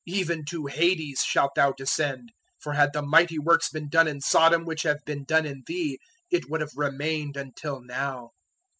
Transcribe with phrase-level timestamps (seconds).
[0.07, 2.31] Even to Hades shalt thou descend.
[2.57, 5.99] For had the mighty works been done in Sodom which have been done in thee,
[6.31, 8.31] it would have remained until now.